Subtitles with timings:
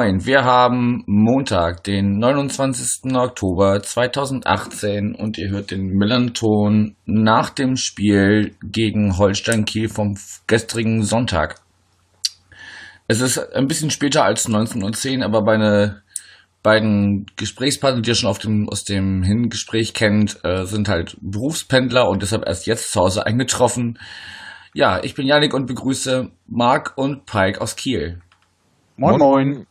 [0.00, 3.14] Moin, wir haben Montag, den 29.
[3.14, 10.16] Oktober 2018 und ihr hört den Millanton nach dem Spiel gegen Holstein Kiel vom
[10.46, 11.56] gestrigen Sonntag.
[13.08, 16.00] Es ist ein bisschen später als 19.10 Uhr, aber meine
[16.62, 22.08] beiden Gesprächspartner, die ihr schon auf dem, aus dem Hingespräch kennt, äh, sind halt Berufspendler
[22.08, 23.98] und deshalb erst jetzt zu Hause eingetroffen.
[24.72, 28.22] Ja, ich bin Janik und begrüße Marc und Pike aus Kiel.
[28.96, 29.66] Moin, moin.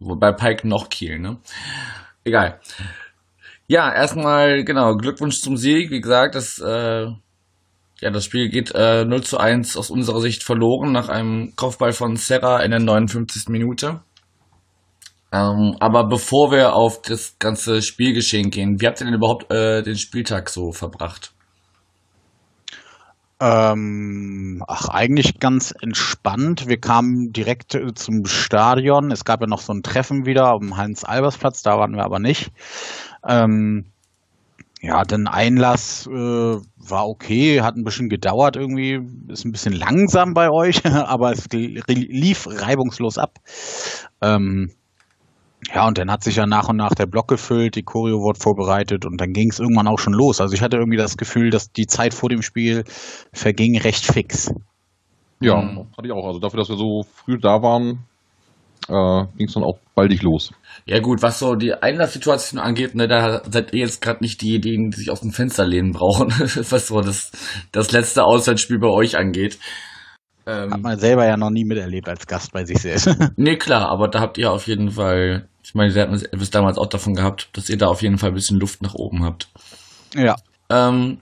[0.00, 1.38] Wobei Pike noch Kiel, ne?
[2.24, 2.58] Egal.
[3.66, 5.90] Ja, erstmal, genau, Glückwunsch zum Sieg.
[5.90, 7.06] Wie gesagt, das, äh,
[8.00, 11.92] ja, das Spiel geht äh, 0 zu 1 aus unserer Sicht verloren nach einem Kopfball
[11.92, 13.48] von Serra in der 59.
[13.48, 14.00] Minute.
[15.32, 19.82] Ähm, aber bevor wir auf das ganze Spielgeschehen gehen, wie habt ihr denn überhaupt äh,
[19.82, 21.32] den Spieltag so verbracht?
[23.42, 26.68] Ähm, ach, eigentlich ganz entspannt.
[26.68, 29.10] Wir kamen direkt äh, zum Stadion.
[29.10, 32.52] Es gab ja noch so ein Treffen wieder am Heinz-Albers-Platz, da waren wir aber nicht.
[33.26, 33.86] Ähm,
[34.82, 40.34] ja, den Einlass äh, war okay, hat ein bisschen gedauert irgendwie, ist ein bisschen langsam
[40.34, 43.38] bei euch, aber es lief reibungslos ab.
[44.20, 44.72] Ähm,
[45.74, 48.40] ja, und dann hat sich ja nach und nach der Block gefüllt, die Choreo wurde
[48.40, 50.40] vorbereitet und dann ging es irgendwann auch schon los.
[50.40, 52.84] Also ich hatte irgendwie das Gefühl, dass die Zeit vor dem Spiel
[53.32, 54.52] verging recht fix.
[55.40, 55.86] Ja, mhm.
[55.96, 56.26] hatte ich auch.
[56.26, 58.06] Also dafür, dass wir so früh da waren,
[58.88, 60.52] äh, ging es dann auch baldig los.
[60.86, 64.90] Ja gut, was so die Einlasssituation angeht, ne, da seid ihr jetzt gerade nicht diejenigen,
[64.90, 66.28] die sich aus dem Fenster lehnen brauchen,
[66.70, 67.32] was so das,
[67.72, 69.58] das letzte Auswärtsspiel bei euch angeht.
[70.46, 73.08] Ähm, Hat man selber ja noch nie miterlebt als Gast bei sich selbst.
[73.36, 76.78] nee, klar, aber da habt ihr auf jeden Fall, ich meine, ihr habt es damals
[76.78, 79.48] auch davon gehabt, dass ihr da auf jeden Fall ein bisschen Luft nach oben habt.
[80.14, 80.36] Ja.
[80.70, 81.18] Ähm,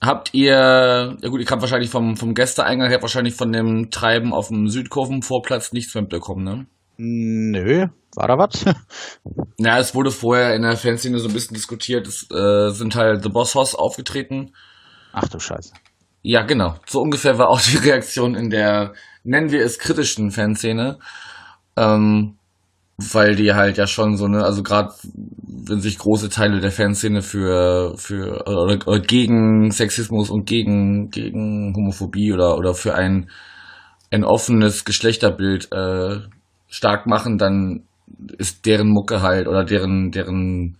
[0.00, 3.90] habt ihr, ja gut, ihr kamt wahrscheinlich vom, vom Gästeeingang, ihr habt wahrscheinlich von dem
[3.90, 6.66] Treiben auf dem Südkurvenvorplatz nichts mehr mitbekommen, ne?
[6.96, 8.64] Nö, war da was?
[9.58, 12.08] Ja, es wurde vorher in der Fanszene so ein bisschen diskutiert.
[12.08, 14.52] Es äh, sind halt The Boss Hoss aufgetreten.
[15.12, 15.72] Ach du Scheiße.
[16.22, 16.76] Ja, genau.
[16.86, 18.94] So ungefähr war auch die Reaktion in der,
[19.24, 20.98] nennen wir es, kritischen Fanszene.
[21.76, 22.36] Ähm,
[22.98, 27.22] weil die halt ja schon so, ne, also gerade wenn sich große Teile der Fanszene
[27.22, 33.30] für, für oder, oder gegen Sexismus und gegen, gegen Homophobie oder, oder für ein,
[34.10, 36.20] ein offenes Geschlechterbild äh,
[36.68, 37.84] stark machen, dann
[38.38, 40.76] ist deren Mucke halt oder deren, deren,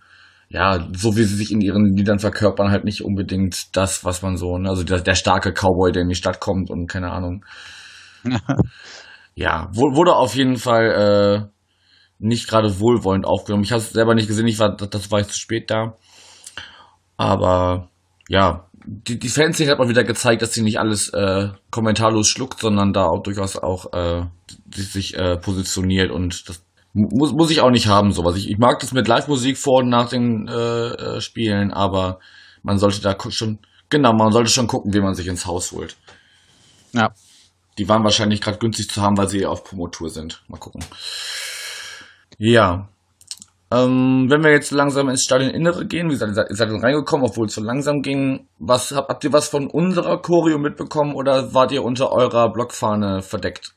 [0.49, 4.37] ja, so wie sie sich in ihren Liedern verkörpern, halt nicht unbedingt das, was man
[4.37, 4.69] so, ne?
[4.69, 7.43] also der, der starke Cowboy, der in die Stadt kommt und keine Ahnung.
[9.35, 11.53] ja, wurde auf jeden Fall äh,
[12.19, 13.63] nicht gerade wohlwollend aufgenommen.
[13.63, 15.97] Ich habe es selber nicht gesehen, ich war, das war ich zu spät da.
[17.17, 17.89] Aber
[18.29, 22.59] ja, die, die Fanszene hat mal wieder gezeigt, dass sie nicht alles äh, kommentarlos schluckt,
[22.59, 24.25] sondern da auch durchaus auch äh,
[24.73, 28.35] sich äh, positioniert und das muss, muss ich auch nicht haben, sowas.
[28.37, 32.19] Ich, ich mag das mit Live-Musik vor und nach den äh, äh, Spielen, aber
[32.61, 33.59] man sollte da schon,
[33.89, 35.97] genau, man sollte schon gucken, wie man sich ins Haus holt.
[36.93, 37.09] Ja.
[37.77, 40.43] Die waren wahrscheinlich gerade günstig zu haben, weil sie auf Promotour sind.
[40.47, 40.85] Mal gucken.
[42.37, 42.87] Ja.
[43.71, 47.47] Ähm, wenn wir jetzt langsam ins Stadioninnere gehen, wie gesagt, ihr seid dann reingekommen, obwohl
[47.47, 48.47] es so langsam ging.
[48.59, 53.23] Was habt, habt ihr was von unserer Choreo mitbekommen oder wart ihr unter eurer Blockfahne
[53.23, 53.73] verdeckt?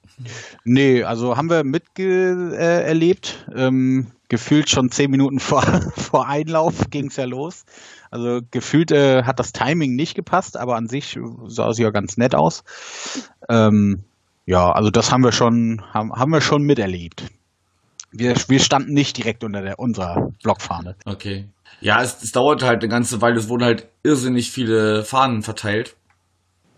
[0.65, 3.47] Nee, also haben wir miterlebt.
[3.55, 5.63] Äh, ähm, gefühlt schon zehn Minuten vor,
[5.97, 7.65] vor Einlauf ging es ja los.
[8.11, 12.17] Also gefühlt äh, hat das Timing nicht gepasst, aber an sich sah es ja ganz
[12.17, 12.65] nett aus.
[13.49, 14.05] Ähm,
[14.47, 17.25] ja, also das haben wir schon, haben, haben wir schon miterlebt.
[18.13, 20.97] Wir, wir standen nicht direkt unter der, unserer Blockfahne.
[21.05, 21.49] Okay.
[21.81, 23.39] Ja, es, es dauerte halt eine ganze Weile.
[23.39, 25.97] Es wurden halt irrsinnig viele Fahnen verteilt.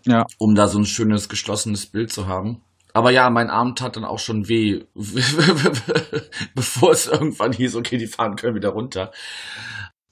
[0.05, 0.25] Ja.
[0.37, 2.61] Um da so ein schönes geschlossenes Bild zu haben.
[2.99, 4.83] Aber ja, mein Arm tat dann auch schon weh,
[6.53, 9.11] bevor es irgendwann hieß, okay, die Fahnen können wieder runter.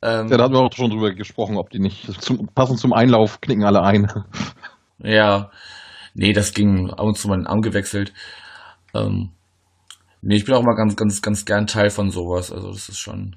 [0.02, 2.94] Ähm, ja, da hatten wir auch schon drüber gesprochen, ob die nicht zum, passend zum
[2.94, 4.08] Einlauf knicken alle ein.
[5.00, 5.52] Ja,
[6.16, 8.14] nee, das ging ab und zu meinen Arm gewechselt.
[8.96, 9.32] Ähm,
[10.22, 12.52] nee, ich bin auch mal ganz, ganz, ganz gern Teil von sowas.
[12.54, 13.36] Also das ist schon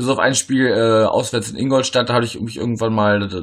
[0.00, 3.40] bis auf ein Spiel äh, auswärts in Ingolstadt, da hatte ich mich irgendwann mal, da,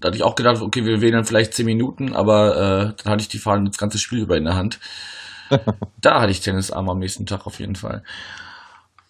[0.00, 3.22] da hatte ich auch gedacht, okay, wir wählen vielleicht zehn Minuten, aber äh, dann hatte
[3.22, 4.80] ich die Fahnen das ganze Spiel über in der Hand.
[6.00, 8.02] da hatte ich Tennisarm am nächsten Tag auf jeden Fall.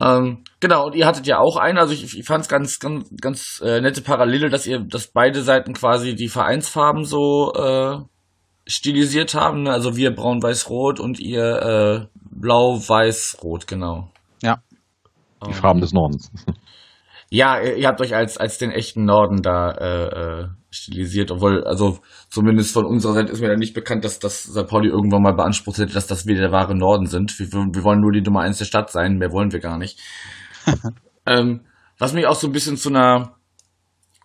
[0.01, 3.09] Ähm, genau, und ihr hattet ja auch einen, also ich, ich fand es ganz, ganz,
[3.21, 7.99] ganz äh, nette Parallele, dass ihr, dass beide Seiten quasi die Vereinsfarben so äh,
[8.67, 9.73] stilisiert haben, ne?
[9.73, 14.11] also wir braun-weiß-rot und ihr äh, blau-weiß-rot, genau.
[14.43, 14.63] Ja.
[15.45, 16.33] Die Ähm, Farben des Nordens.
[17.33, 22.01] Ja, ihr habt euch als, als den echten Norden da äh, äh, stilisiert, obwohl, also
[22.29, 24.67] zumindest von unserer Seite ist mir da nicht bekannt, dass, dass St.
[24.67, 27.39] Pauli irgendwann mal beansprucht hätte, dass das wir der wahre Norden sind.
[27.39, 30.01] Wir, wir wollen nur die Nummer eins der Stadt sein, mehr wollen wir gar nicht.
[31.27, 31.61] ähm,
[31.99, 33.37] was mich auch so ein bisschen zu einer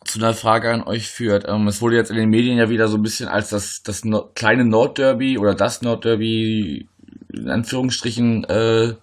[0.05, 1.45] zu einer Frage an euch führt.
[1.47, 4.05] Ähm, es wurde jetzt in den Medien ja wieder so ein bisschen als das, das
[4.05, 6.87] no kleine Nordderby oder das Nordderby
[7.33, 8.93] in Anführungsstrichen äh,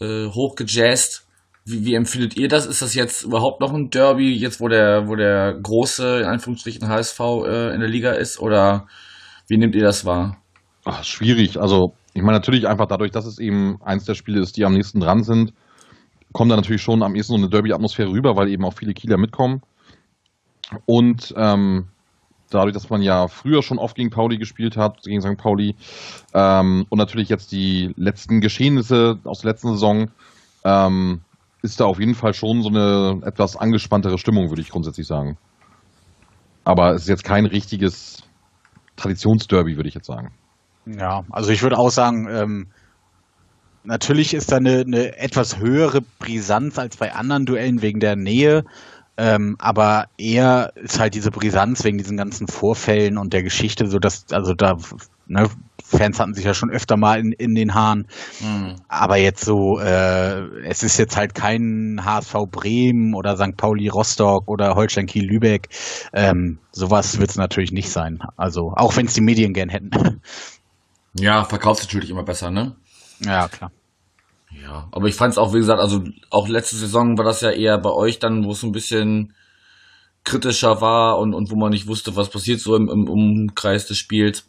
[0.00, 1.27] äh, hochgejazzt.
[1.68, 2.66] Wie, wie empfindet ihr das?
[2.66, 6.88] Ist das jetzt überhaupt noch ein Derby, jetzt wo der, wo der große, in Anführungsstrichen,
[6.88, 8.40] HSV äh, in der Liga ist?
[8.40, 8.86] Oder
[9.48, 10.38] wie nehmt ihr das wahr?
[10.84, 11.60] Ach, schwierig.
[11.60, 14.72] Also, ich meine, natürlich einfach dadurch, dass es eben eins der Spiele ist, die am
[14.72, 15.52] nächsten dran sind,
[16.32, 19.18] kommt da natürlich schon am ehesten so eine Derby-Atmosphäre rüber, weil eben auch viele Kieler
[19.18, 19.62] mitkommen.
[20.86, 21.88] Und ähm,
[22.50, 25.36] dadurch, dass man ja früher schon oft gegen Pauli gespielt hat, gegen St.
[25.36, 25.74] Pauli,
[26.34, 30.10] ähm, und natürlich jetzt die letzten Geschehnisse aus der letzten Saison,
[30.64, 31.20] ähm,
[31.62, 35.36] ist da auf jeden Fall schon so eine etwas angespanntere Stimmung, würde ich grundsätzlich sagen.
[36.64, 38.22] Aber es ist jetzt kein richtiges
[38.96, 40.32] Traditionsderby, würde ich jetzt sagen.
[40.86, 42.66] Ja, also ich würde auch sagen, ähm,
[43.84, 48.64] natürlich ist da eine, eine etwas höhere Brisanz als bei anderen Duellen wegen der Nähe.
[49.18, 53.98] Ähm, aber eher ist halt diese Brisanz wegen diesen ganzen Vorfällen und der Geschichte, so
[53.98, 54.76] dass, also da,
[55.26, 55.48] ne,
[55.84, 58.06] Fans hatten sich ja schon öfter mal in, in den Haaren.
[58.38, 58.76] Hm.
[58.86, 63.56] Aber jetzt so, äh, es ist jetzt halt kein HSV Bremen oder St.
[63.56, 65.68] Pauli Rostock oder Holstein Kiel Lübeck.
[66.12, 68.20] Ähm, sowas wird es natürlich nicht sein.
[68.36, 69.90] Also, auch wenn es die Medien gern hätten.
[71.18, 72.76] Ja, verkauft natürlich immer besser, ne?
[73.24, 73.72] ja, klar.
[74.50, 77.50] Ja, aber ich fand es auch, wie gesagt, also auch letzte Saison war das ja
[77.50, 79.34] eher bei euch dann, wo es so ein bisschen
[80.24, 83.98] kritischer war und, und wo man nicht wusste, was passiert so im, im Umkreis des
[83.98, 84.48] Spiels.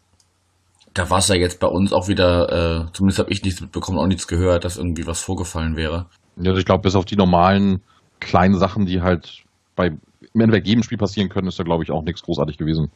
[0.94, 4.00] Da war es ja jetzt bei uns auch wieder, äh, zumindest habe ich nichts mitbekommen,
[4.00, 6.07] auch nichts gehört, dass irgendwie was vorgefallen wäre.
[6.38, 7.81] Ja, also ich glaube, bis auf die normalen
[8.19, 9.44] kleinen Sachen, die halt
[9.75, 9.88] bei
[10.34, 12.92] im Endeffekt jedem Spiel passieren können, ist da, glaube ich, auch nichts großartig gewesen.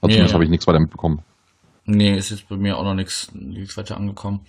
[0.00, 0.14] Also Ja.
[0.14, 1.22] zumindest habe ich nichts weiter mitbekommen.
[1.84, 3.30] Nee, ist jetzt bei mir auch noch nichts
[3.76, 4.40] weiter angekommen.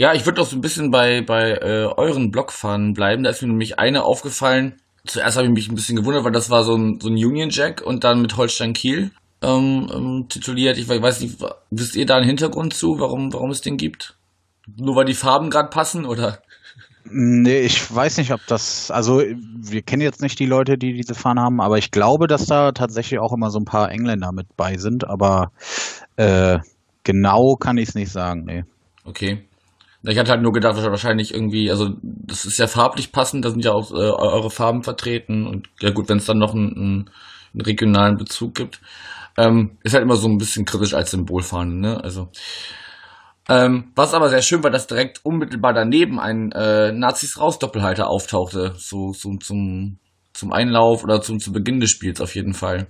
[0.00, 3.22] Ja, ich würde doch so ein bisschen bei, bei äh, euren Blockfahnen bleiben.
[3.22, 4.76] Da ist mir nämlich eine aufgefallen.
[5.04, 7.50] Zuerst habe ich mich ein bisschen gewundert, weil das war so ein, so ein Union
[7.50, 9.10] Jack und dann mit Holstein Kiel
[9.42, 10.78] ähm, ähm, tituliert.
[10.78, 14.16] Ich weiß nicht, wisst ihr da einen Hintergrund zu, warum, warum es den gibt?
[14.74, 16.38] Nur weil die Farben gerade passen oder?
[17.04, 21.14] Nee, ich weiß nicht, ob das, also wir kennen jetzt nicht die Leute, die diese
[21.14, 24.46] Fahnen haben, aber ich glaube, dass da tatsächlich auch immer so ein paar Engländer mit
[24.56, 25.52] bei sind, aber
[26.16, 26.58] äh,
[27.04, 28.64] genau kann ich es nicht sagen, nee.
[29.04, 29.44] Okay.
[30.02, 33.64] Ich hatte halt nur gedacht, wahrscheinlich irgendwie, also das ist ja farblich passend, da sind
[33.64, 37.10] ja auch äh, eure Farben vertreten und ja gut, wenn es dann noch einen, einen,
[37.60, 38.80] regionalen Bezug gibt.
[39.36, 42.04] Ähm, ist halt immer so ein bisschen kritisch als Symbolfahne, ne?
[42.04, 42.28] Also.
[43.48, 48.08] Ähm, was aber sehr schön war, dass direkt unmittelbar daneben ein äh, Nazis raus Doppelhalter
[48.08, 49.98] auftauchte, so, so zum
[50.32, 52.86] zum Einlauf oder zum zu Beginn des Spiels auf jeden Fall.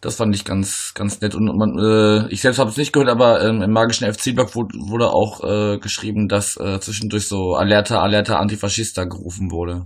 [0.00, 1.34] Das fand ich ganz, ganz nett.
[1.34, 4.78] Und man, äh, ich selbst habe es nicht gehört, aber ähm, im magischen FC-Blog wurde,
[4.78, 9.84] wurde auch äh, geschrieben, dass äh, zwischendurch so Alerta, Alerta Antifaschista gerufen wurde.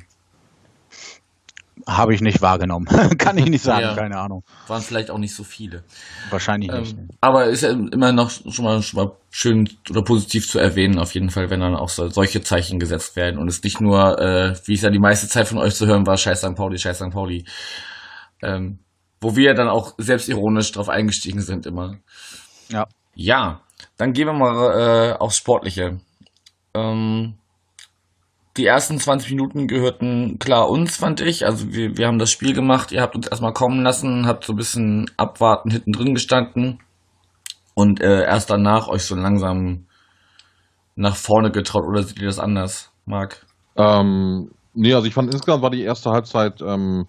[1.87, 2.87] Habe ich nicht wahrgenommen.
[3.19, 3.95] kann ich nicht sagen, Ja.
[3.95, 4.43] keine Ahnung.
[4.67, 5.85] Waren vielleicht auch nicht so viele.
[6.29, 6.93] Wahrscheinlich nicht.
[6.99, 10.99] Ähm, aber ist ja immer noch schon mal, schon mal schön oder positiv zu erwähnen,
[10.99, 14.19] auf jeden Fall, wenn dann auch so, solche Zeichen gesetzt werden und es nicht nur,
[14.21, 16.55] äh, wie es ja die meiste Zeit von euch zu hören war, Scheiß St.
[16.55, 17.11] Pauli, Scheiß St.
[17.11, 17.45] Pauli.
[18.43, 18.81] Ähm,
[19.21, 21.97] wo wir dann auch selbstironisch drauf eingestiegen sind immer.
[22.69, 22.87] Ja.
[23.15, 23.61] Ja,
[23.97, 26.01] dann gehen wir mal äh, aufs Sportliche.
[26.75, 27.35] Ähm,
[28.57, 31.45] die ersten 20 Minuten gehörten klar uns, fand ich.
[31.45, 34.53] Also wir, wir haben das Spiel gemacht, ihr habt uns erstmal kommen lassen, habt so
[34.53, 36.81] ein bisschen abwarten hinten drin gestanden
[37.75, 39.87] und äh, erst danach euch so langsam
[40.97, 41.85] nach vorne getraut.
[41.89, 43.47] Oder seht ihr das anders, Marc?
[43.77, 47.07] Ähm, nee, also ich fand insgesamt war die erste Halbzeit ähm,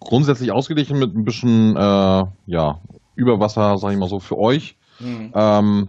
[0.00, 2.80] grundsätzlich ausgeglichen mit ein bisschen äh, ja,
[3.14, 4.76] Überwasser, sag ich mal so, für euch.
[5.34, 5.88] Ähm,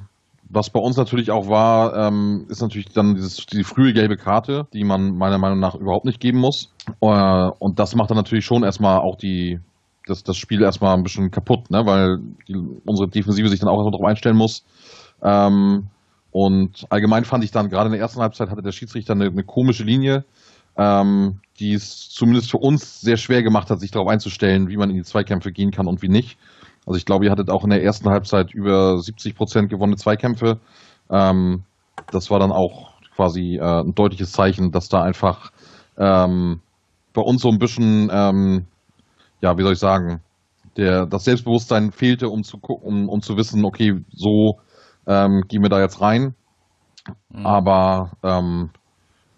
[0.54, 4.68] was bei uns natürlich auch war, ähm, ist natürlich dann dieses, die frühe gelbe Karte,
[4.74, 6.74] die man meiner Meinung nach überhaupt nicht geben muss.
[7.00, 9.60] Äh, und das macht dann natürlich schon erstmal auch die,
[10.08, 11.86] das, das Spiel erstmal ein bisschen kaputt, ne?
[11.86, 14.66] weil die, unsere Defensive sich dann auch erstmal darauf einstellen muss.
[15.24, 15.88] Ähm,
[16.32, 19.44] und allgemein fand ich dann, gerade in der ersten Halbzeit hatte der Schiedsrichter eine, eine
[19.44, 20.26] komische Linie,
[20.78, 24.90] ähm, die es zumindest für uns sehr schwer gemacht hat, sich darauf einzustellen, wie man
[24.90, 26.38] in die Zweikämpfe gehen kann und wie nicht.
[26.86, 30.60] Also ich glaube, ihr hattet auch in der ersten Halbzeit über 70 Prozent gewonnene Zweikämpfe.
[31.10, 31.64] Ähm,
[32.12, 35.52] das war dann auch quasi äh, ein deutliches Zeichen, dass da einfach
[35.98, 36.62] ähm,
[37.14, 38.66] bei uns so ein bisschen, ähm,
[39.42, 40.22] ja, wie soll ich sagen,
[40.78, 44.60] der, das Selbstbewusstsein fehlte, um zu gucken, um, um zu wissen, okay, so
[45.06, 46.34] ähm, gehen wir da jetzt rein.
[47.30, 47.46] Mhm.
[47.46, 48.70] Aber ähm,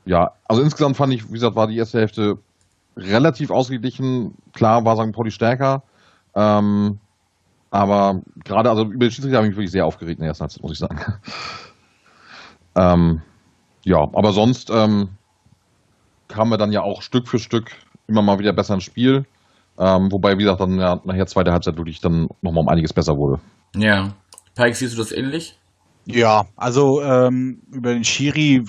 [0.06, 2.38] ja, also insgesamt fand ich, wie gesagt, war die erste Hälfte
[2.98, 4.36] relativ ausgeglichen.
[4.54, 5.14] Klar war St.
[5.14, 5.84] Pauli stärker.
[6.36, 7.00] Ähm,
[7.72, 10.44] aber gerade, also über den Schiedsrichter habe ich mich wirklich sehr aufgeregt in der ersten
[10.44, 11.00] Halbzeit, muss ich sagen.
[12.76, 13.22] ähm,
[13.84, 15.10] ja, aber sonst ähm,
[16.28, 17.72] kamen wir dann ja auch Stück für Stück
[18.08, 19.26] immer mal wieder besser ins Spiel.
[19.80, 23.18] Ähm, wobei, wie gesagt, dann ja, nachher zweite Halbzeit wirklich dann nochmal um einiges besser
[23.18, 23.42] wurde.
[23.76, 24.14] Ja.
[24.56, 25.58] Pike, siehst du das ähnlich?
[26.06, 28.62] Ja, also ähm, über den Schiri,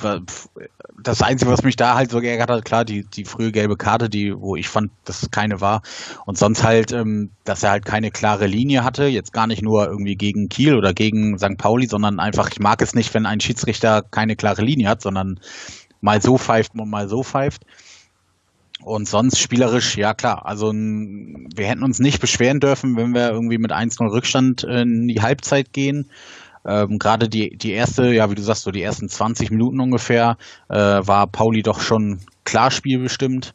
[1.03, 4.09] das Einzige, was mich da halt so geärgert hat, klar, die, die frühe gelbe Karte,
[4.09, 5.83] die, wo ich fand, dass es keine war.
[6.27, 9.87] Und sonst halt, ähm, dass er halt keine klare Linie hatte, jetzt gar nicht nur
[9.89, 11.59] irgendwie gegen Kiel oder gegen St.
[11.59, 15.41] Pauli, sondern einfach, ich mag es nicht, wenn ein Schiedsrichter keine klare Linie hat, sondern
[16.01, 17.65] mal so pfeift und mal so pfeift.
[18.83, 20.47] Und sonst spielerisch, ja klar.
[20.47, 25.23] Also wir hätten uns nicht beschweren dürfen, wenn wir irgendwie mit 1-0 Rückstand in die
[25.23, 26.11] Halbzeit gehen.
[26.67, 30.37] Ähm, Gerade die, die erste, ja, wie du sagst, so die ersten 20 Minuten ungefähr,
[30.69, 33.55] äh, war Pauli doch schon klar spielbestimmt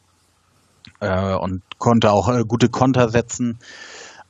[1.00, 3.58] äh, und konnte auch äh, gute Konter setzen.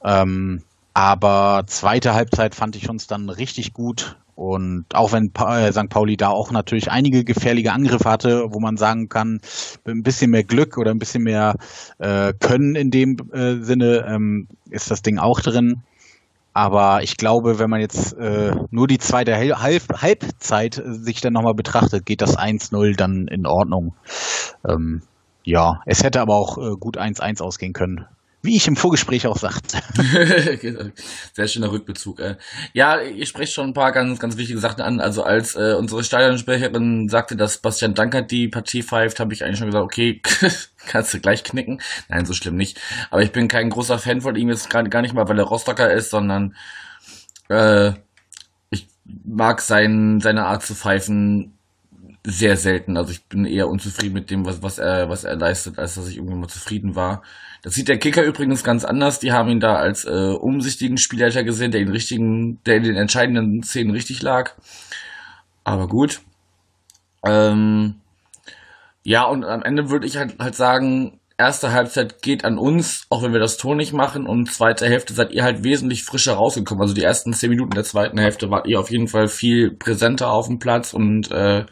[0.02, 0.62] Ähm,
[0.94, 4.16] aber zweite Halbzeit fand ich uns dann richtig gut.
[4.34, 5.90] Und auch wenn äh, St.
[5.90, 9.40] Pauli da auch natürlich einige gefährliche Angriffe hatte, wo man sagen kann,
[9.84, 11.56] mit ein bisschen mehr Glück oder ein bisschen mehr
[11.98, 15.82] äh, Können in dem äh, Sinne ähm, ist das Ding auch drin.
[16.60, 21.32] Aber ich glaube, wenn man jetzt äh, nur die zweite Halb Halbzeit äh, sich dann
[21.32, 23.94] nochmal betrachtet, geht das 1-0 dann in Ordnung.
[24.68, 25.00] Ähm,
[25.42, 28.04] ja, es hätte aber auch äh, gut 1-1 ausgehen können.
[28.42, 29.82] Wie ich im Vorgespräch auch sagte.
[31.34, 32.22] Sehr schöner Rückbezug.
[32.72, 34.98] Ja, ihr sprecht schon ein paar ganz, ganz wichtige Sachen an.
[34.98, 39.58] Also als äh, unsere Stadionsprecherin sagte, dass Bastian Dankert die Partie pfeift, habe ich eigentlich
[39.58, 40.22] schon gesagt, okay,
[40.86, 41.82] kannst du gleich knicken.
[42.08, 42.80] Nein, so schlimm nicht.
[43.10, 45.44] Aber ich bin kein großer Fan von ihm jetzt gar, gar nicht mal, weil er
[45.44, 46.56] Rostocker ist, sondern
[47.50, 47.92] äh,
[48.70, 51.58] ich mag sein, seine Art zu pfeifen
[52.24, 52.96] sehr selten.
[52.96, 56.08] Also ich bin eher unzufrieden mit dem, was, was er, was er leistet, als dass
[56.08, 57.22] ich irgendwann mal zufrieden war.
[57.62, 59.18] Das sieht der Kicker übrigens ganz anders.
[59.18, 62.96] Die haben ihn da als äh, umsichtigen Spielleiter gesehen, der in richtigen, der in den
[62.96, 64.52] entscheidenden Szenen richtig lag.
[65.64, 66.20] Aber gut.
[67.24, 67.96] Ähm,
[69.02, 73.22] ja, und am Ende würde ich halt, halt sagen, erste Halbzeit geht an uns, auch
[73.22, 74.26] wenn wir das Tor nicht machen.
[74.26, 76.82] Und zweite Hälfte seid ihr halt wesentlich frischer rausgekommen.
[76.82, 80.30] Also die ersten zehn Minuten der zweiten Hälfte wart ihr auf jeden Fall viel präsenter
[80.30, 81.64] auf dem Platz und äh,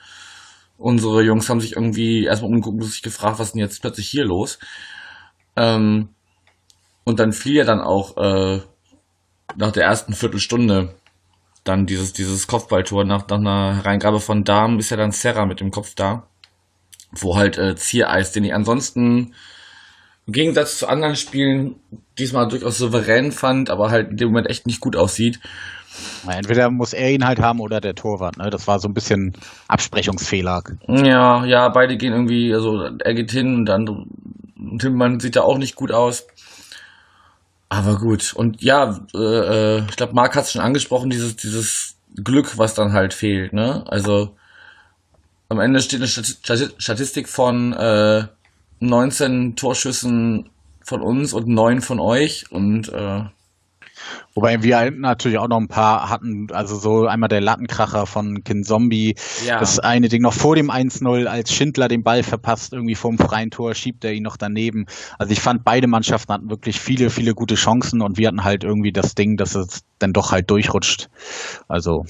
[0.79, 4.09] unsere Jungs haben sich irgendwie erstmal umgeguckt und sich gefragt, was ist denn jetzt plötzlich
[4.09, 4.59] hier los?
[5.59, 6.09] Ähm,
[7.05, 8.61] und dann fiel ja dann auch äh,
[9.57, 10.95] nach der ersten Viertelstunde
[11.65, 15.61] dann dieses, dieses Kopfballtor nach, nach einer Hereingabe von Darm ist ja dann Serra mit
[15.61, 16.29] dem Kopf da.
[17.11, 19.35] Wo halt äh, Ziereis, den ich ansonsten
[20.27, 21.77] im Gegensatz zu anderen Spielen
[22.19, 25.41] diesmal durchaus souverän fand, aber halt in dem Moment echt nicht gut aussieht.
[26.29, 28.37] Entweder muss er ihn halt haben oder der Torwart.
[28.37, 28.51] Ne?
[28.51, 29.33] Das war so ein bisschen
[29.69, 30.63] Absprechungsfehler.
[30.87, 34.07] Ja, ja, beide gehen irgendwie, also er geht hin und dann
[34.79, 36.27] Timmermann sieht da auch nicht gut aus.
[37.69, 38.33] Aber gut.
[38.35, 42.75] Und ja, äh, äh ich glaube, Marc hat es schon angesprochen, dieses, dieses Glück, was
[42.75, 43.53] dann halt fehlt.
[43.53, 43.85] Ne?
[43.89, 44.35] Also
[45.49, 48.25] am Ende steht eine Statistik von äh,
[48.81, 50.51] 19 Torschüssen
[50.83, 52.51] von uns und 9 von euch.
[52.51, 53.25] Und äh,
[54.35, 58.63] Wobei wir natürlich auch noch ein paar hatten, also so einmal der Lattenkracher von Kin
[58.63, 59.59] Zombie, ja.
[59.59, 63.51] das eine Ding noch vor dem 1-0, als Schindler den Ball verpasst, irgendwie vom freien
[63.51, 64.87] Tor, schiebt er ihn noch daneben.
[65.19, 68.65] Also ich fand, beide Mannschaften hatten wirklich viele, viele gute Chancen und wir hatten halt
[68.65, 71.09] irgendwie das Ding, dass es dann doch halt durchrutscht.
[71.67, 72.05] Also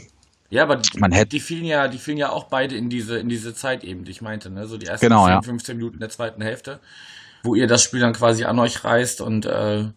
[0.51, 3.29] ja, aber man hätte die fielen ja, die fielen ja auch beide in diese in
[3.29, 5.43] diese Zeit eben, die ich meinte, ne, so die ersten genau, 10, ja.
[5.43, 6.81] 15 Minuten der zweiten Hälfte,
[7.43, 9.89] wo ihr das Spiel dann quasi an euch reißt und äh,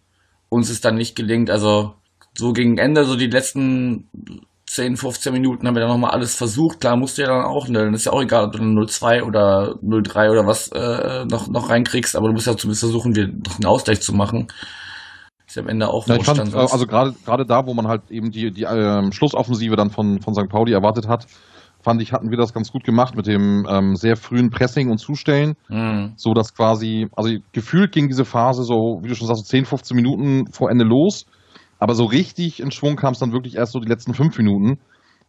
[0.52, 1.50] uns es dann nicht gelingt.
[1.50, 1.96] Also
[2.38, 4.10] so gegen Ende, so die letzten
[4.68, 6.82] 10, 15 Minuten haben wir dann nochmal alles versucht.
[6.82, 9.76] Klar, musste ja dann auch, ne, dann ist ja auch egal, ob du 0-2 oder
[9.82, 13.56] 0-3 oder was äh, noch, noch reinkriegst, aber du musst ja zumindest versuchen, wir noch
[13.56, 14.48] einen Ausgleich zu machen.
[15.48, 18.10] Ist ja am Ende auch ja, ich fand, Also gerade gerade da, wo man halt
[18.10, 20.48] eben die, die ähm, Schlussoffensive dann von, von St.
[20.50, 21.28] Pauli erwartet hat,
[21.84, 24.98] fand ich, hatten wir das ganz gut gemacht mit dem ähm, sehr frühen Pressing und
[24.98, 25.56] Zustellen.
[25.70, 26.14] Mhm.
[26.16, 29.96] So dass quasi, also gefühlt ging diese Phase so, wie du schon sagst, 10, 15
[29.96, 31.26] Minuten vor Ende los.
[31.80, 34.80] Aber so richtig in Schwung kam es dann wirklich erst so die letzten fünf Minuten.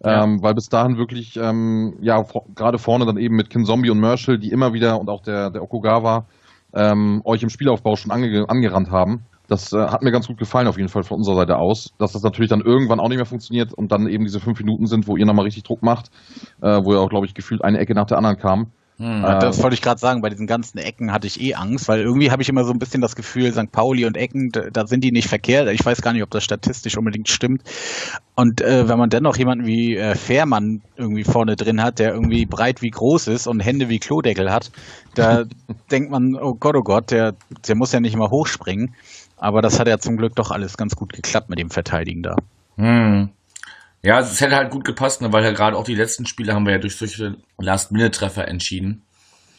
[0.04, 0.24] Ja.
[0.24, 2.22] Ähm, weil bis dahin wirklich, ähm, ja,
[2.54, 5.50] gerade vorne dann eben mit Kin Zombie und Merschel, die immer wieder und auch der,
[5.50, 6.26] der Okugawa
[6.74, 9.24] ähm, euch im Spielaufbau schon ange angerannt haben.
[9.52, 11.92] Das äh, hat mir ganz gut gefallen, auf jeden Fall von unserer Seite aus.
[11.98, 14.86] Dass das natürlich dann irgendwann auch nicht mehr funktioniert und dann eben diese fünf Minuten
[14.86, 16.10] sind, wo ihr nochmal richtig Druck macht,
[16.62, 18.68] äh, wo ja auch, glaube ich, gefühlt eine Ecke nach der anderen kam.
[18.98, 19.22] Hm.
[19.22, 22.30] Das wollte ich gerade sagen, bei diesen ganzen Ecken hatte ich eh Angst, weil irgendwie
[22.30, 23.72] habe ich immer so ein bisschen das Gefühl, St.
[23.72, 25.68] Pauli und Ecken, da, sind die nicht verkehrt.
[25.70, 27.62] Ich weiß gar nicht, ob das statistisch unbedingt stimmt.
[28.36, 32.46] Und äh, wenn man dennoch jemanden wie äh, Fährmann irgendwie vorne drin hat, der irgendwie
[32.46, 34.70] breit wie groß ist und Hände wie Klodeckel hat,
[35.14, 35.44] da
[35.90, 37.34] denkt man, oh Gott, oh Gott, der,
[37.66, 38.94] der muss ja nicht immer hochspringen.
[39.42, 42.36] Aber das hat ja zum Glück doch alles ganz gut geklappt mit dem Verteidigen da.
[42.76, 43.30] Hm.
[44.00, 46.64] Ja, es hätte halt gut gepasst, ne, weil ja gerade auch die letzten Spiele haben
[46.64, 49.02] wir ja durch solche Last-Minute-Treffer entschieden.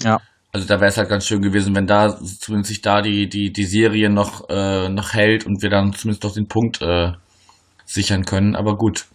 [0.02, 0.22] Ja.
[0.54, 3.52] Also da wäre es halt ganz schön gewesen, wenn da zumindest sich da die, die,
[3.52, 7.12] die Serie noch, äh, noch hält und wir dann zumindest noch den Punkt äh,
[7.86, 8.56] sichern können.
[8.56, 9.08] Aber gut.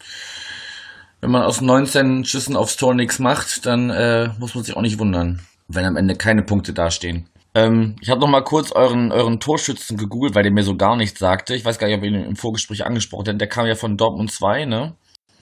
[1.22, 4.82] Wenn man aus 19 Schüssen aufs Tor nichts macht, dann äh, muss man sich auch
[4.82, 7.26] nicht wundern, wenn am Ende keine Punkte dastehen.
[7.58, 10.96] Ähm, ich habe noch mal kurz euren, euren Torschützen gegoogelt, weil der mir so gar
[10.96, 11.56] nichts sagte.
[11.56, 13.40] Ich weiß gar nicht, ob ihr ihn im Vorgespräch angesprochen habt.
[13.40, 14.94] Der kam ja von Dortmund 2, ne?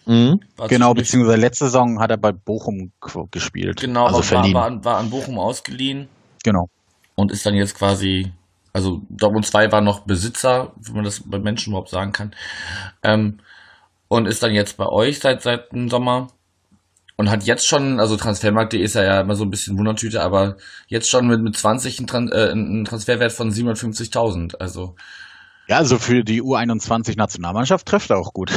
[0.07, 0.41] Mhm.
[0.69, 2.93] Genau, beziehungsweise letzte Saison hat er bei Bochum
[3.31, 3.81] gespielt.
[3.81, 6.09] Genau, also war, war, war, an Bochum ausgeliehen.
[6.43, 6.69] Genau.
[7.17, 8.33] Und ist dann jetzt quasi,
[8.73, 12.35] also Dortmund 2 war noch Besitzer, wenn man das bei Menschen überhaupt sagen kann.
[13.03, 13.41] Ähm,
[14.09, 16.29] und ist dann jetzt bei euch seit, seit dem Sommer.
[17.19, 20.57] Und hat jetzt schon, also Transfermarkt.de ist ja, ja immer so ein bisschen Wundertüte, aber
[20.87, 24.57] jetzt schon mit, mit 20 einen, Tran äh, einen Transferwert von 750.000.
[24.57, 24.95] Also
[25.69, 28.53] ja, also für die U21-Nationalmannschaft trifft er auch gut.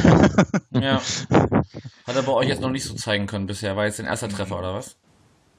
[0.72, 1.02] ja.
[1.30, 3.76] Hat er bei euch jetzt noch nicht so zeigen können bisher.
[3.76, 4.96] War jetzt ein erster Treffer oder was?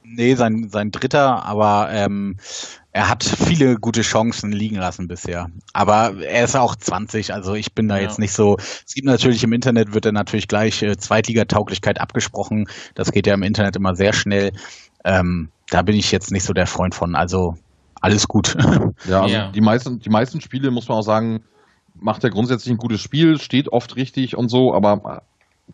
[0.03, 2.37] Nee, sein, sein dritter, aber ähm,
[2.91, 5.49] er hat viele gute Chancen liegen lassen bisher.
[5.73, 8.03] Aber er ist auch 20, also ich bin da ja.
[8.03, 8.57] jetzt nicht so.
[8.57, 12.67] Es gibt natürlich im Internet, wird er natürlich gleich äh, Zweitligatauglichkeit abgesprochen.
[12.95, 14.51] Das geht ja im Internet immer sehr schnell.
[15.05, 17.15] Ähm, da bin ich jetzt nicht so der Freund von.
[17.15, 17.55] Also
[18.01, 18.57] alles gut.
[19.07, 19.51] Ja, also ja.
[19.51, 21.43] Die, meisten, die meisten Spiele, muss man auch sagen,
[21.95, 25.23] macht er grundsätzlich ein gutes Spiel, steht oft richtig und so, aber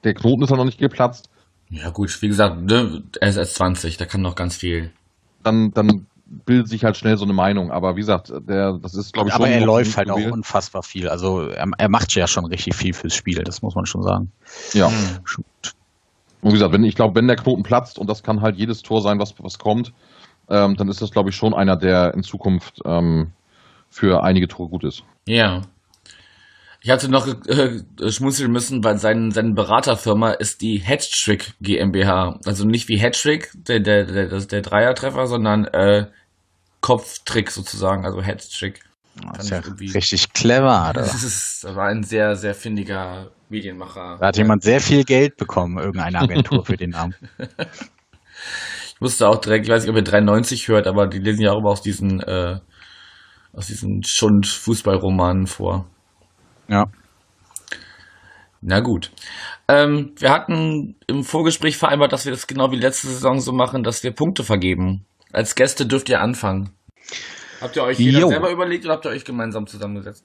[0.04, 1.30] der Knoten ist ja noch nicht geplatzt.
[1.70, 4.92] Ja, gut, wie gesagt, ne, er ist erst 20, da kann noch ganz viel.
[5.44, 9.14] Dann, dann bildet sich halt schnell so eine Meinung, aber wie gesagt, der, das ist,
[9.14, 9.54] glaube ich, aber schon.
[9.54, 11.08] Aber er läuft halt auch unfassbar viel.
[11.10, 14.32] Also er, er, macht ja schon richtig viel fürs Spiel, das muss man schon sagen.
[14.74, 14.90] Ja.
[14.90, 15.44] Mhm.
[16.42, 18.82] Und wie gesagt, wenn, ich glaube, wenn der Knoten platzt, und das kann halt jedes
[18.82, 19.94] Tor sein, was, was kommt,
[20.50, 23.32] ähm, dann ist das, glaube ich, schon einer, der in Zukunft ähm,
[23.90, 25.04] für einige Tore gut ist.
[25.28, 25.62] Ja.
[26.82, 32.40] Ich hatte noch äh, schmunzeln müssen, weil sein, seine Beraterfirma ist die Hattrick GmbH.
[32.46, 36.08] Also nicht wie Hattrick, der, der, der, der Dreiertreffer, sondern äh,
[36.82, 38.82] Kopftrick sozusagen, also Hattrick.
[39.34, 39.60] Das ist ja
[39.96, 41.02] richtig clever, oder?
[41.02, 44.18] Das, ist, das war ein sehr, sehr findiger Medienmacher.
[44.20, 47.16] Da hat jemand sehr viel Geld bekommen, irgendeine Agentur für den Namen.
[48.98, 51.52] Ich wusste auch direkt, ich weiß nicht, ob ihr 93 hört, aber die lesen ja
[51.52, 52.60] auch immer aus diesen, äh,
[53.54, 55.86] aus diesen Schund-Fußballromanen vor.
[56.68, 56.86] Ja.
[58.62, 59.12] Na gut.
[59.68, 63.84] Ähm, wir hatten im Vorgespräch vereinbart, dass wir das genau wie letzte Saison so machen,
[63.84, 65.06] dass wir Punkte vergeben.
[65.32, 66.70] Als Gäste dürft ihr anfangen.
[67.62, 70.24] Habt ihr euch jeder selber überlegt oder habt ihr euch gemeinsam zusammengesetzt?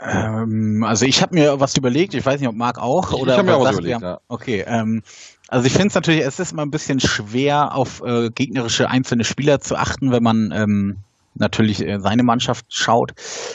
[0.00, 3.12] Ähm, also ich habe mir was überlegt, ich weiß nicht, ob Marc auch.
[3.12, 4.18] Ich, oder ich habe mir auch was überlegt, ja.
[4.28, 5.02] Okay, ähm,
[5.48, 9.24] also ich finde es natürlich, es ist immer ein bisschen schwer, auf äh, gegnerische einzelne
[9.24, 10.98] Spieler zu achten, wenn man ähm,
[11.34, 13.12] natürlich äh, seine Mannschaft schaut.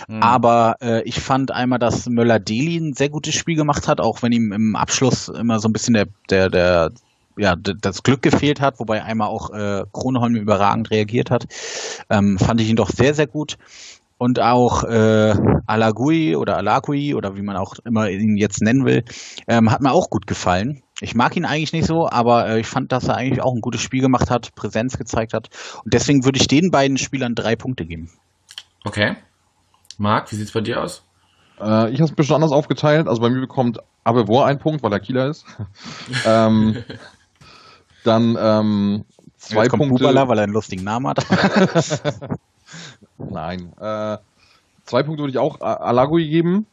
[0.08, 0.22] Mhm.
[0.22, 4.32] Aber äh, ich fand einmal, dass Möller-Deli ein sehr gutes Spiel gemacht hat, auch wenn
[4.32, 6.92] ihm im Abschluss immer so ein bisschen der, der, der
[7.38, 11.46] ja, das Glück gefehlt hat, wobei einmal auch äh, Kroneholm überragend reagiert hat,
[12.10, 13.58] ähm, fand ich ihn doch sehr, sehr gut.
[14.18, 15.36] Und auch äh,
[15.68, 19.04] Alagui oder Alagui oder wie man auch immer ihn jetzt nennen will,
[19.48, 20.82] ähm, hat mir auch gut gefallen.
[21.02, 23.62] Ich mag ihn eigentlich nicht so, aber äh, ich fand, dass er eigentlich auch ein
[23.62, 25.50] gutes Spiel gemacht hat, Präsenz gezeigt hat.
[25.84, 28.10] Und deswegen würde ich den beiden Spielern drei Punkte geben.
[28.86, 29.18] Okay.
[29.98, 31.04] Marc, wie sieht es bei dir aus?
[31.60, 33.08] Äh, ich habe es ein bisschen anders aufgeteilt.
[33.08, 35.46] Also bei mir bekommt Abevor einen Punkt, weil er Kieler ist.
[36.26, 36.84] ähm,
[38.04, 39.06] dann ähm,
[39.38, 40.04] zwei Jetzt kommt Punkte.
[40.04, 41.26] Bubala, weil er einen lustigen Namen hat.
[43.18, 43.74] Nein.
[43.80, 44.18] Äh,
[44.86, 46.68] zwei Punkte würde ich auch Alagui geben.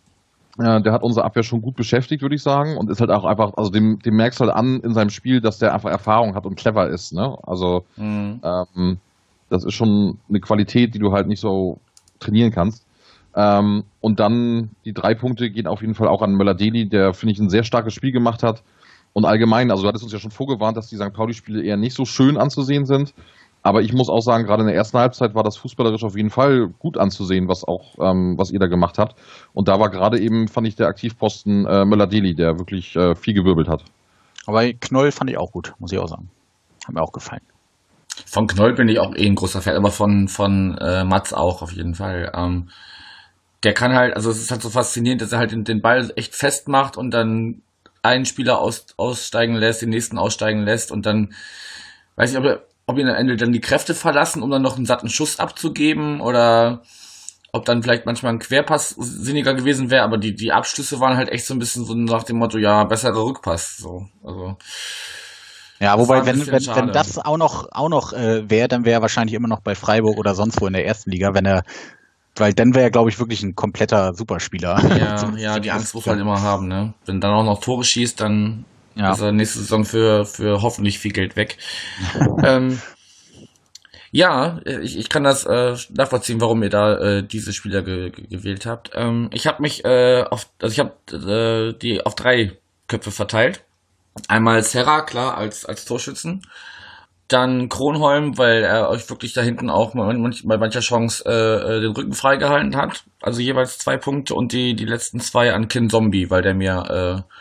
[0.58, 2.76] Äh, der hat unsere Abwehr schon gut beschäftigt, würde ich sagen.
[2.76, 5.40] Und ist halt auch einfach, also dem, dem merkst du halt an in seinem Spiel,
[5.40, 7.12] dass der einfach Erfahrung hat und clever ist.
[7.12, 7.36] Ne?
[7.42, 8.40] Also mhm.
[8.42, 8.98] ähm,
[9.48, 11.78] das ist schon eine Qualität, die du halt nicht so
[12.20, 12.86] trainieren kannst.
[13.34, 17.32] Ähm, und dann die drei Punkte gehen auf jeden Fall auch an Möller-Deli, der, finde
[17.32, 18.62] ich, ein sehr starkes Spiel gemacht hat.
[19.14, 21.12] Und allgemein, also du hattest uns ja schon vorgewarnt, dass die St.
[21.12, 23.14] Pauli-Spiele eher nicht so schön anzusehen sind.
[23.62, 26.30] Aber ich muss auch sagen, gerade in der ersten Halbzeit war das fußballerisch auf jeden
[26.30, 29.16] Fall gut anzusehen, was auch, ähm, was ihr da gemacht habt.
[29.52, 33.34] Und da war gerade eben, fand ich, der Aktivposten äh, Möller-Deli, der wirklich äh, viel
[33.34, 33.84] gewirbelt hat.
[34.46, 36.28] Aber Knoll fand ich auch gut, muss ich auch sagen.
[36.84, 37.42] Hat mir auch gefallen.
[38.26, 41.62] Von Knoll bin ich auch eh ein großer Fan, aber von, von äh, Mats auch
[41.62, 42.32] auf jeden Fall.
[42.34, 42.68] Ähm,
[43.62, 46.12] der kann halt, also es ist halt so faszinierend, dass er halt den, den Ball
[46.16, 47.62] echt festmacht und dann
[48.02, 51.32] einen Spieler aus, aussteigen lässt, den nächsten aussteigen lässt und dann,
[52.16, 54.76] weiß ich, ob er ob ihn am Ende dann die Kräfte verlassen, um dann noch
[54.76, 56.82] einen satten Schuss abzugeben oder
[57.52, 61.28] ob dann vielleicht manchmal ein Querpass sinniger gewesen wäre, aber die, die Abschlüsse waren halt
[61.28, 63.76] echt so ein bisschen so nach dem Motto, ja, besserer Rückpass.
[63.76, 64.06] So.
[64.24, 64.56] Also,
[65.78, 66.80] Ja, wobei, wenn, wenn, schade.
[66.80, 69.74] wenn das auch noch, auch noch äh, wäre, dann wäre er wahrscheinlich immer noch bei
[69.74, 71.62] Freiburg oder sonst wo in der ersten Liga, wenn er,
[72.36, 74.80] weil dann wäre er, glaube ich, wirklich ein kompletter Superspieler.
[74.96, 76.94] ja, ja, die Angst muss man immer haben, ne?
[77.04, 79.14] Wenn dann auch noch Tore schießt, dann Ja.
[79.14, 81.58] er nächste Saison für, für hoffentlich viel Geld weg.
[82.44, 82.80] ähm,
[84.14, 88.26] ja, ich, ich kann das äh, nachvollziehen, warum ihr da äh, diese Spieler ge ge
[88.26, 88.90] gewählt habt.
[88.94, 93.64] Ähm, ich habe mich äh, auf, also ich habe äh, die auf drei Köpfe verteilt.
[94.28, 96.42] Einmal Serra, klar, als, als Torschützen.
[97.28, 101.80] Dann Kronholm, weil er euch wirklich da hinten auch manch, bei mancher Chance äh, äh,
[101.80, 103.04] den Rücken freigehalten hat.
[103.22, 107.24] Also jeweils zwei Punkte und die, die letzten zwei an Kin Zombie, weil der mir
[107.26, 107.32] äh,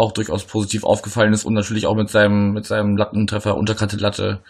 [0.00, 4.40] auch durchaus positiv aufgefallen ist und natürlich auch mit seinem, mit seinem Lattentreffer unterkante Latte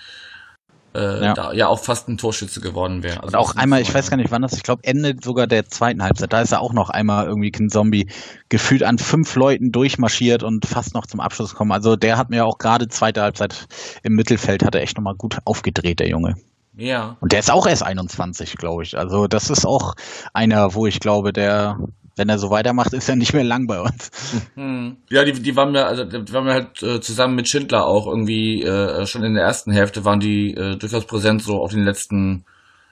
[0.95, 1.35] äh, Ja.
[1.35, 3.21] da ja auch fast ein Torschütze geworden wäre.
[3.23, 6.03] Und auch einmal, ich weiß gar nicht wann das, ich glaube Ende sogar der zweiten
[6.03, 8.09] Halbzeit, da ist er auch noch einmal irgendwie ein Zombie
[8.49, 11.73] gefühlt an fünf Leuten durchmarschiert und fast noch zum Abschluss gekommen.
[11.73, 13.67] Also der hat mir auch gerade zweite Halbzeit
[14.03, 16.35] im Mittelfeld, hat er echt nochmal gut aufgedreht, der Junge.
[16.77, 17.17] Ja.
[17.21, 18.97] Und der ist auch erst 21, glaube ich.
[18.97, 19.95] Also das ist auch
[20.33, 21.79] einer, wo ich glaube, der,
[22.17, 24.11] wenn er so weitermacht, ist er nicht mehr lang bei uns.
[24.55, 24.97] Hm.
[25.11, 28.07] Ja, die, die waren mir, also die waren mir halt äh, zusammen mit Schindler auch
[28.07, 31.85] irgendwie äh, schon in der ersten Hälfte waren die äh, durchaus präsent, so auf den
[31.85, 32.45] letzten,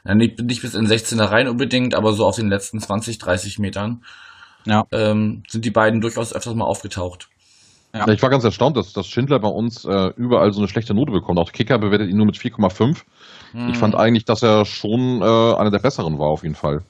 [0.05, 3.59] ja, nicht, nicht bis in 16er rein unbedingt, aber so auf den letzten 20, 30
[3.59, 4.03] Metern
[4.65, 4.85] Ja.
[4.93, 7.29] ähm, sind die beiden durchaus öfters mal aufgetaucht.
[7.95, 8.07] Ja.
[8.07, 10.93] Ja, ich war ganz erstaunt, dass, dass Schindler bei uns äh, überall so eine schlechte
[10.95, 11.39] Note bekommt.
[11.39, 13.03] Auch Kicker bewertet ihn nur mit 4,5.
[13.53, 13.69] Hm.
[13.71, 16.83] Ich fand eigentlich, dass er schon äh, einer der besseren war, auf jeden Fall.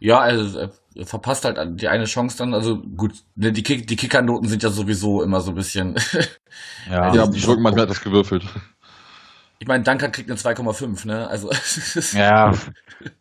[0.00, 2.54] Ja, also er verpasst halt die eine Chance dann.
[2.54, 5.96] Also gut, ne, die, Kick, die Kickernoten sind ja sowieso immer so ein bisschen.
[6.86, 8.44] Ja, Ja, die wirken manchmal etwas gewürfelt.
[9.60, 11.26] ich meine, Duncan kriegt eine 2,5, ne?
[11.28, 11.50] Also
[12.12, 12.52] ja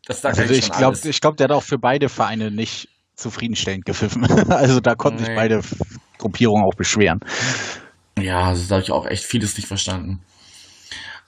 [0.05, 3.85] das sagt also ich glaube, ich glaub, der hat auch für beide Vereine nicht zufriedenstellend
[3.85, 4.25] gepfiffen.
[4.51, 5.35] Also da konnten sich Nee.
[5.35, 5.61] beide
[6.19, 7.19] Gruppierungen auch beschweren.
[8.19, 10.21] Ja, das habe ich auch echt vieles nicht verstanden.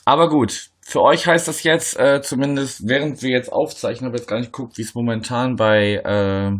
[0.05, 4.27] Aber gut, für euch heißt das jetzt, äh, zumindest während wir jetzt aufzeichnen, habe jetzt
[4.27, 6.51] gar nicht geguckt, wie es momentan bei äh,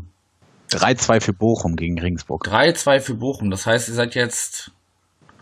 [0.75, 2.45] 3-2 für Bochum gegen Regensburg.
[2.45, 3.49] 3-2 für Bochum.
[3.49, 4.71] Das heißt, ihr seid jetzt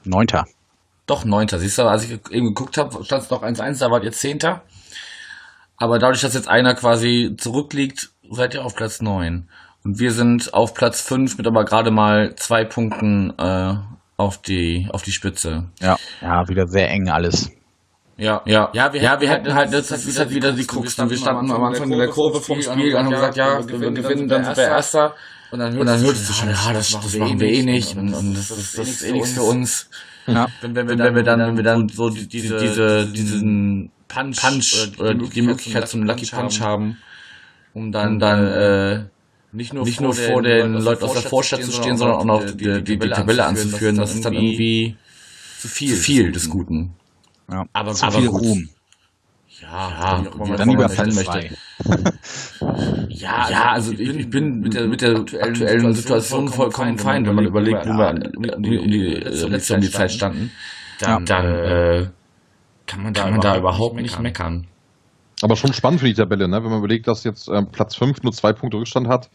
[0.05, 0.45] Neunter.
[1.05, 1.59] doch Neunter.
[1.59, 4.61] Siehst du, als ich eben geguckt habe, stand es noch 1-1, da wart ihr Zehnter.
[5.75, 9.49] Aber dadurch, dass jetzt einer quasi zurückliegt, seid ihr auf Platz 9.
[9.83, 13.75] Und wir sind auf Platz 5 mit aber gerade mal zwei Punkten äh,
[14.15, 15.65] auf, die, auf die Spitze.
[15.81, 15.97] Ja.
[16.21, 17.51] Ja, wieder sehr eng alles.
[18.17, 20.97] Ja, ja, ja, wir, ja, wir hätten halt, das ist halt wieder die Krux.
[20.97, 23.91] Wir standen am Anfang in der Kurve vom Spiel und haben gesagt, ja, wenn wir
[23.91, 25.13] gewinnen, dann sind wir Erster.
[25.51, 28.51] Und dann hörtest du schon, ja, das, das machen wir eh nicht und, und das,
[28.51, 29.89] ist, das ist eh nichts für uns.
[30.25, 30.47] Ja.
[30.61, 34.41] Wenn, wenn, wir, wenn wir dann, wenn wir dann so die, diese, diese, diesen Punch,
[34.41, 36.97] Punch oder die, die Möglichkeit zum Lucky Punch haben,
[37.73, 39.05] um dann, dann, äh,
[39.53, 42.43] nicht nur, nicht nur vor den Leuten aus der Vorstadt zu stehen, sondern auch noch
[42.43, 44.97] die, die, die Tabelle anzuführen, das ist dann irgendwie
[45.59, 46.93] zu viel, zu viel des Guten.
[47.49, 47.65] Ja.
[47.73, 48.41] Aber, Zu aber viel gut.
[48.41, 48.69] Ruhm.
[49.61, 51.57] Ja, auch immer man Dann Platz möchte.
[53.09, 57.35] Ja, ja, also ich, ich bin mit der, mit der aktuellen Situation vollkommen fein, wenn
[57.35, 60.51] man überlegt, wo wir an- um die, um die, äh, letzte um die Zeit standen.
[60.99, 62.07] Dann, dann äh,
[62.85, 64.67] kann man da, kann man da überhaupt nicht meckern.
[65.41, 66.63] Aber schon spannend für die Tabelle, ne?
[66.63, 69.29] wenn man überlegt, dass jetzt ähm, Platz 5 nur zwei Punkte Rückstand hat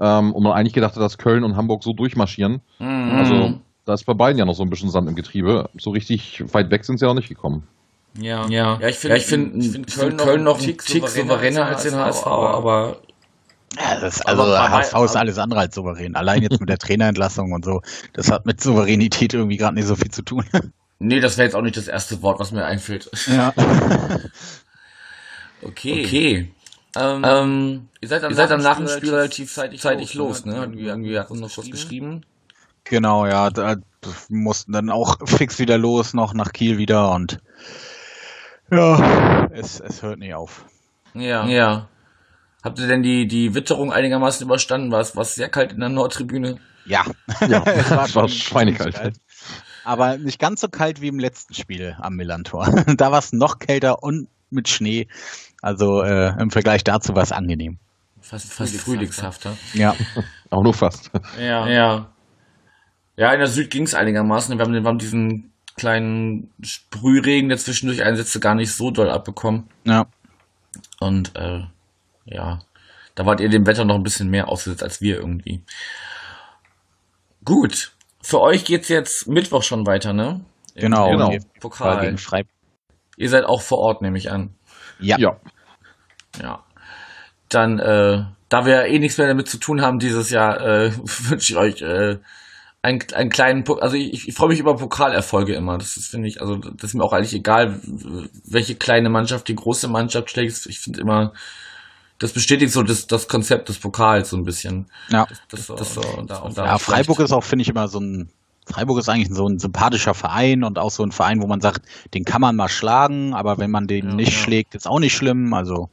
[0.00, 2.60] ähm, und man eigentlich gedacht hat, dass Köln und Hamburg so durchmarschieren.
[2.78, 3.10] Mhm.
[3.12, 5.68] Also da ist bei beiden ja noch so ein bisschen Sand im Getriebe.
[5.78, 7.66] So richtig weit weg sind sie ja noch nicht gekommen.
[8.18, 11.84] Ja, ja, ja ich finde ich find, find Köln, Köln noch einen Tick souveräner als
[11.84, 13.00] den HSV, aber
[13.76, 16.16] Ja, das ist, also HSV ist alles andere als souverän.
[16.16, 17.82] Allein jetzt mit der Trainerentlassung und so.
[18.12, 20.44] Das hat mit Souveränität irgendwie gerade nicht so viel zu tun.
[20.98, 23.10] nee, das wäre jetzt auch nicht das erste Wort, was mir einfällt.
[23.26, 23.52] Ja.
[25.62, 26.04] Okay.
[26.06, 26.52] Okay.
[26.96, 30.44] Ähm, ähm, ihr seid dann, ihr seid dann nach dem Spiel relativ zeitig, zeitig los,
[30.44, 30.56] ne?
[30.56, 32.22] Irgendwie, irgendwie hat uns noch was geschrieben.
[32.84, 33.76] Genau, ja, da
[34.28, 37.38] mussten dann auch fix wieder los, noch nach Kiel wieder und
[38.70, 40.64] ja, es, es hört nicht auf.
[41.14, 41.46] Ja.
[41.46, 41.88] Ja.
[42.62, 44.92] Habt ihr denn die, die Witterung einigermaßen überstanden?
[44.92, 46.58] War es, war es sehr kalt in der Nordtribüne?
[46.84, 47.04] Ja,
[47.48, 48.94] Ja, es war, schon schweinekalt.
[48.94, 49.16] kalt.
[49.84, 52.68] Aber nicht ganz so kalt wie im letzten Spiel am Millantor.
[52.96, 55.08] Da war es noch kälter und mit Schnee.
[55.62, 57.78] Also äh, im Vergleich dazu war es angenehm.
[58.20, 59.56] Fast, fast frühlingshafter.
[59.72, 59.94] Ja,
[60.50, 61.10] Auch nur fast.
[61.40, 61.66] Ja.
[61.66, 62.12] Ja.
[63.20, 64.56] Ja, in der Süd ging es einigermaßen.
[64.56, 69.68] Wir haben, wir haben diesen kleinen Sprühregen, der zwischendurch einsetzte, gar nicht so doll abbekommen.
[69.84, 70.06] ja.
[71.00, 71.64] Und äh,
[72.26, 72.60] ja,
[73.14, 75.62] da wart ihr dem Wetter noch ein bisschen mehr ausgesetzt als wir irgendwie.
[77.44, 80.40] Gut, für euch geht's jetzt Mittwoch schon weiter, ne?
[80.74, 81.30] Im- Genau, im genau.
[81.60, 81.96] Pokal.
[82.06, 82.18] gegen.
[83.16, 84.54] Ihr seid auch vor Ort, nehme ich an.
[84.98, 85.18] Ja.
[85.18, 85.36] Ja.
[86.40, 86.64] Ja.
[87.48, 91.52] Dann, äh, da wir eh nichts mehr damit zu tun haben dieses Jahr, äh, wünsche
[91.52, 92.18] ich euch äh,
[92.82, 95.76] einen, einen kleinen, also ich, ich freue mich über Pokalerfolge immer.
[95.78, 99.48] Das ist, finde ich, also das ist mir auch eigentlich egal, w- welche kleine Mannschaft
[99.48, 100.66] die große Mannschaft schlägt.
[100.66, 101.32] Ich finde immer,
[102.18, 104.86] das bestätigt so das, das Konzept des Pokals so ein bisschen.
[105.10, 105.26] Ja.
[105.50, 108.30] Das, das so, da, und da Ja, Freiburg ist auch, finde ich, immer so ein.
[108.66, 111.82] Freiburg ist eigentlich so ein sympathischer Verein und auch so ein Verein, wo man sagt,
[112.14, 114.38] den kann man mal schlagen, aber wenn man den Ja, nicht ja.
[114.38, 115.52] schlägt, ist auch nicht schlimm.
[115.54, 115.88] Also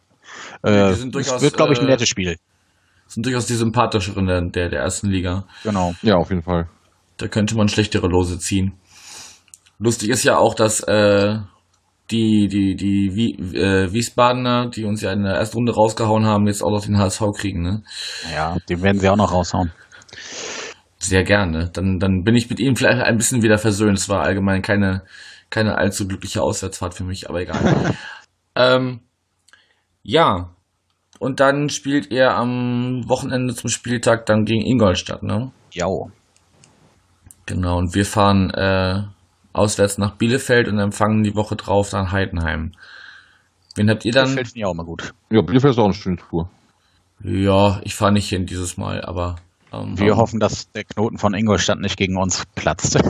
[0.62, 2.36] äh, sind es durchaus, wird, glaube ich, ein äh, nettes Spiel.
[3.08, 5.46] sind durchaus die sympathischeren der, der, der ersten Liga.
[5.64, 5.96] Genau.
[6.04, 6.68] Ja, auf jeden Fall.
[7.18, 8.74] Da könnte man schlechtere Lose ziehen.
[9.80, 11.38] Lustig ist ja auch, dass äh,
[12.12, 16.48] die, die, die Wie, äh, Wiesbadener, die uns ja in der ersten Runde rausgehauen haben,
[16.48, 17.84] jetzt auch noch den HSV kriegen, ne?
[18.34, 19.72] Ja, den werden sie auch noch raushauen.
[21.00, 21.70] Sehr gerne.
[21.72, 23.98] Dann, dann bin ich mit ihnen vielleicht ein bisschen wieder versöhnt.
[23.98, 25.04] Es war allgemein keine,
[25.50, 27.96] keine allzu glückliche Auswärtsfahrt für mich, aber egal.
[28.56, 29.02] ähm,
[30.02, 30.56] ja.
[31.20, 35.52] Und dann spielt ihr am Wochenende zum Spieltag dann gegen Ingolstadt, ne?
[35.74, 35.88] Ja.
[37.48, 39.04] Genau, und wir fahren äh,
[39.54, 42.74] auswärts nach Bielefeld und empfangen die Woche drauf dann Heidenheim.
[43.76, 44.28] Wen habt ihr dann?
[44.28, 45.14] fällt mir auch mal gut.
[45.32, 46.50] Ja, Bielefeld ist auch eine schöne Tour.
[47.24, 49.38] Ja, ich fahre nicht hin dieses Mal, aber
[49.74, 53.00] ähm, Wir hoffen, dass der Knoten von Ingolstadt nicht gegen uns platzt.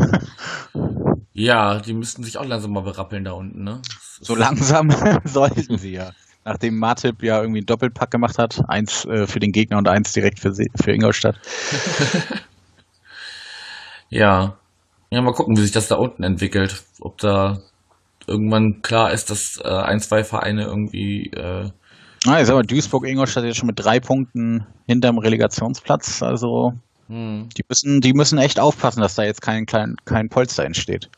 [1.39, 3.80] Ja, die müssten sich auch langsam mal berappeln da unten, ne?
[4.21, 4.89] So langsam
[5.23, 6.10] sollten sie ja.
[6.43, 10.13] Nachdem Martip ja irgendwie einen Doppelpack gemacht hat, eins äh, für den Gegner und eins
[10.13, 11.39] direkt für, für Ingolstadt.
[14.10, 14.58] Ja.
[15.10, 16.84] Ja, mal gucken, wie sich das da unten entwickelt.
[17.00, 17.60] Ob da
[18.28, 21.70] irgendwann klar ist, dass äh, ein, zwei Vereine irgendwie äh,
[22.26, 26.22] Ah, ich sag mal, Duisburg-Ingolstadt jetzt schon mit drei Punkten hinterm Relegationsplatz.
[26.22, 26.74] Also
[27.08, 31.10] hm, die müssen, die müssen echt aufpassen, dass da jetzt kein, kein, kein Polster entsteht.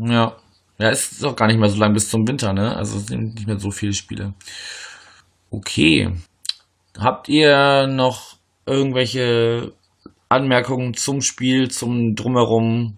[0.00, 0.36] Ja.
[0.78, 2.76] Ja, ist doch gar nicht mehr so lang bis zum Winter, ne?
[2.76, 4.34] Also es sind nicht mehr so viele Spiele.
[5.50, 6.12] Okay.
[6.98, 9.72] Habt ihr noch irgendwelche
[10.28, 12.96] Anmerkungen zum Spiel, zum Drumherum?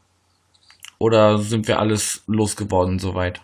[0.99, 3.40] Oder sind wir alles losgeworden soweit?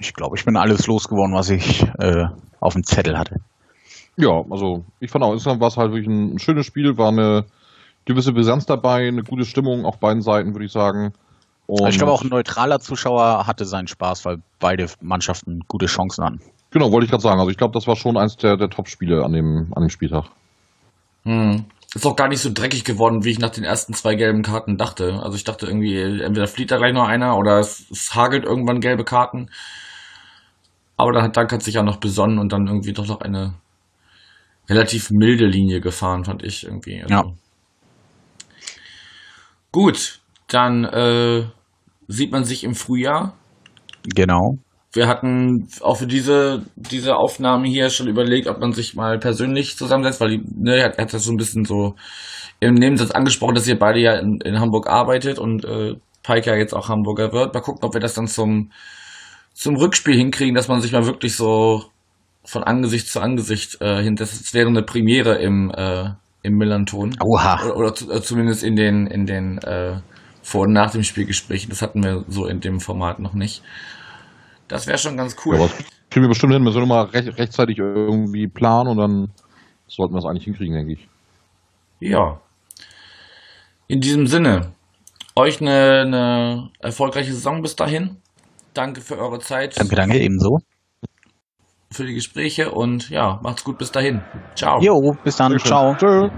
[0.00, 2.26] Ich glaube, ich bin alles losgeworden, was ich äh,
[2.60, 3.40] auf dem Zettel hatte.
[4.16, 7.44] Ja, also ich fand auch, insgesamt war es halt wirklich ein schönes Spiel, war eine
[8.04, 11.12] gewisse Brisanz dabei, eine gute Stimmung auf beiden Seiten, würde ich sagen.
[11.66, 16.24] Und ich glaube, auch ein neutraler Zuschauer hatte seinen Spaß, weil beide Mannschaften gute Chancen
[16.24, 16.40] hatten.
[16.70, 17.38] Genau, wollte ich gerade sagen.
[17.38, 20.24] Also ich glaube, das war schon eins der, der Top-Spiele an dem, an dem Spieltag.
[21.24, 21.64] Hm.
[21.94, 24.76] Ist auch gar nicht so dreckig geworden, wie ich nach den ersten zwei gelben Karten
[24.76, 25.20] dachte.
[25.22, 28.80] Also ich dachte irgendwie, entweder flieht da gleich noch einer oder es, es hagelt irgendwann
[28.80, 29.48] gelbe Karten.
[30.96, 33.54] Aber dann hat Dank sich ja noch besonnen und dann irgendwie doch noch eine
[34.68, 37.02] relativ milde Linie gefahren, fand ich irgendwie.
[37.02, 37.14] Also.
[37.14, 37.22] Ja.
[39.70, 41.46] Gut, dann äh,
[42.08, 43.34] sieht man sich im Frühjahr.
[44.02, 44.58] Genau.
[44.94, 49.76] Wir hatten auch für diese, diese Aufnahme hier schon überlegt, ob man sich mal persönlich
[49.76, 51.96] zusammensetzt, weil die, ne, er hat, das so ein bisschen so
[52.60, 56.56] im Nebensatz angesprochen, dass ihr beide ja in, in Hamburg arbeitet und äh, Pike ja
[56.56, 57.52] jetzt auch Hamburger wird.
[57.54, 58.70] Mal gucken, ob wir das dann zum,
[59.52, 61.84] zum Rückspiel hinkriegen, dass man sich mal wirklich so
[62.44, 64.14] von Angesicht zu Angesicht äh, hin.
[64.14, 66.10] Das, wäre eine Premiere im, äh,
[66.42, 67.16] im Millanton.
[67.20, 67.64] Oha.
[67.64, 70.00] Oder, oder zu, äh, zumindest in den, in den äh,
[70.42, 71.70] Vor- und Nach dem Spielgesprächen.
[71.70, 73.62] Das hatten wir so in dem Format noch nicht.
[74.68, 75.56] Das wäre schon ganz cool.
[75.56, 76.62] Ja, aber das kriegen wir bestimmt hin.
[76.64, 79.28] Wir sollen mal recht, rechtzeitig irgendwie planen und dann
[79.86, 81.08] sollten wir es eigentlich hinkriegen, denke ich.
[82.00, 82.40] Ja.
[83.86, 84.72] In diesem Sinne,
[85.36, 88.16] euch eine, eine erfolgreiche Saison bis dahin.
[88.72, 90.58] Danke für eure Zeit, Danke, danke, ebenso.
[91.92, 94.20] für die Gespräche und ja, macht's gut bis dahin.
[94.56, 94.80] Ciao.
[94.80, 95.56] Jo, bis dann.
[95.58, 95.94] Ciao.
[95.94, 96.28] Tschö.